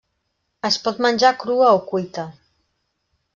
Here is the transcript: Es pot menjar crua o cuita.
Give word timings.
Es 0.69 0.77
pot 0.87 1.01
menjar 1.07 1.31
crua 1.43 1.69
o 1.75 1.83
cuita. 1.93 2.25